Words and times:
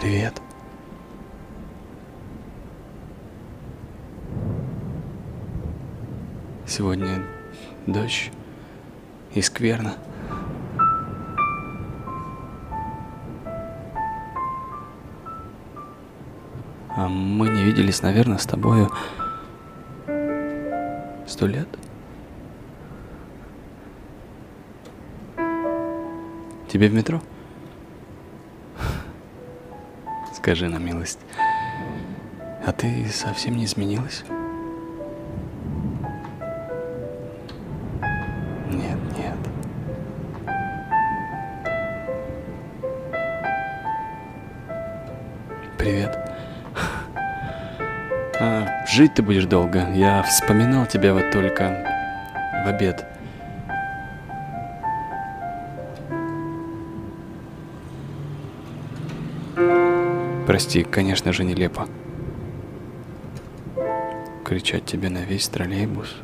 Привет. 0.00 0.40
Сегодня 6.66 7.22
дождь 7.86 8.30
и 9.34 9.42
скверно. 9.42 9.92
А 16.96 17.06
мы 17.06 17.50
не 17.50 17.62
виделись, 17.62 18.00
наверное, 18.00 18.38
с 18.38 18.46
тобою 18.46 18.90
сто 21.26 21.46
лет. 21.46 21.68
Тебе 26.68 26.88
в 26.88 26.94
метро? 26.94 27.20
Скажи 30.50 30.68
на 30.68 30.78
милость. 30.78 31.20
А 32.66 32.72
ты 32.72 33.06
совсем 33.06 33.56
не 33.56 33.66
изменилась? 33.66 34.24
Нет, 38.68 38.98
нет. 39.16 39.36
Привет. 45.78 46.18
А, 48.40 48.84
жить 48.88 49.14
ты 49.14 49.22
будешь 49.22 49.44
долго. 49.44 49.88
Я 49.92 50.24
вспоминал 50.24 50.84
тебя 50.84 51.14
вот 51.14 51.30
только 51.30 51.86
в 52.64 52.68
обед. 52.68 53.09
Прости, 60.50 60.82
конечно 60.82 61.32
же, 61.32 61.44
нелепо. 61.44 61.86
Кричать 64.44 64.84
тебе 64.84 65.08
на 65.08 65.18
весь 65.18 65.46
троллейбус. 65.46 66.16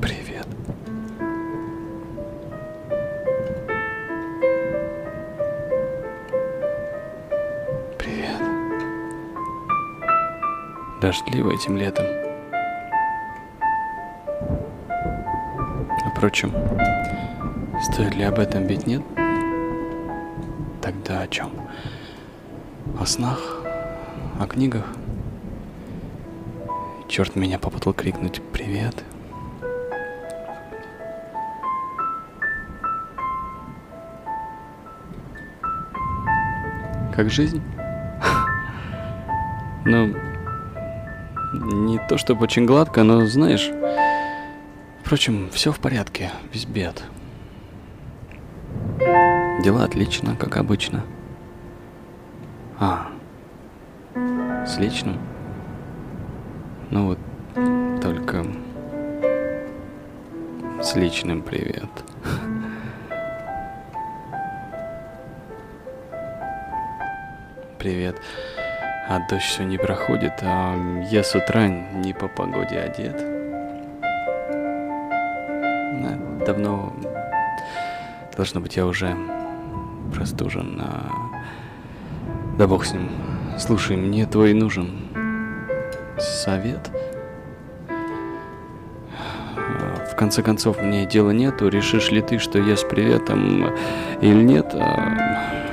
Привет. 0.00 0.46
Привет. 7.98 8.40
Дождливо 11.00 11.52
этим 11.52 11.76
летом. 11.76 12.06
Впрочем, 16.14 16.52
стоит 17.82 18.14
ли 18.14 18.22
об 18.22 18.38
этом 18.38 18.66
ведь 18.66 18.86
нет? 18.86 19.02
Тогда 20.80 21.22
о 21.22 21.28
чем? 21.28 21.50
О 22.98 23.06
снах? 23.06 23.62
О 24.38 24.46
книгах? 24.46 24.86
Черт 27.08 27.36
меня 27.36 27.58
попутал 27.58 27.92
крикнуть 27.92 28.40
«Привет!» 28.52 29.04
Как 37.14 37.30
жизнь? 37.30 37.62
Ну, 39.84 40.14
не 41.52 41.98
то 42.08 42.16
чтобы 42.16 42.44
очень 42.44 42.66
гладко, 42.66 43.02
но 43.02 43.26
знаешь... 43.26 43.68
Впрочем, 45.02 45.50
все 45.50 45.72
в 45.72 45.80
порядке, 45.80 46.30
без 46.54 46.64
бед. 46.64 47.02
Дела 48.98 49.84
отлично, 49.84 50.34
как 50.36 50.56
обычно. 50.56 51.04
А, 52.78 53.08
с 54.66 54.78
личным? 54.78 55.18
Ну 56.90 57.06
вот, 57.06 57.18
только 58.00 58.44
с 60.82 60.96
личным 60.96 61.42
привет. 61.42 61.88
Привет. 67.78 68.16
А 69.08 69.18
дождь 69.28 69.44
все 69.44 69.64
не 69.64 69.78
проходит, 69.78 70.34
а 70.42 70.76
я 71.10 71.24
с 71.24 71.34
утра 71.34 71.66
не 71.68 72.12
по 72.12 72.28
погоде 72.28 72.78
одет. 72.78 73.16
Давно, 76.46 76.92
должно 78.36 78.60
быть, 78.60 78.76
я 78.76 78.86
уже 78.86 79.16
простужен. 80.14 80.80
А... 80.80 81.10
Да 82.58 82.66
бог 82.66 82.84
с 82.84 82.92
ним. 82.92 83.08
Слушай, 83.58 83.96
мне 83.96 84.26
твой 84.26 84.52
нужен 84.54 84.90
совет. 86.18 86.90
А, 89.56 90.04
В 90.10 90.16
конце 90.16 90.42
концов, 90.42 90.80
мне 90.82 91.06
дела 91.06 91.30
нету. 91.30 91.68
Решишь 91.68 92.10
ли 92.10 92.20
ты, 92.20 92.38
что 92.38 92.58
я 92.58 92.76
с 92.76 92.82
приветом 92.84 93.66
или 94.20 94.42
нет? 94.42 94.74
А, 94.74 95.70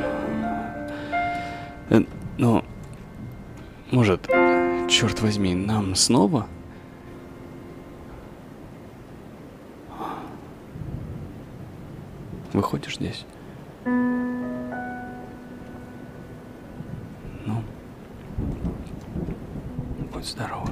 э, 1.89 2.01
Ну, 2.37 2.63
может, 3.91 4.27
черт 4.87 5.21
возьми, 5.21 5.55
нам 5.55 5.95
снова? 5.95 6.47
Выходишь 12.53 12.95
здесь? 12.95 13.25
Ну, 17.45 17.63
будь 20.11 20.25
здорова. 20.25 20.67